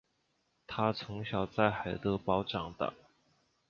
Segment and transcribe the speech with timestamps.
[0.65, 2.91] 他从小在海德堡长大。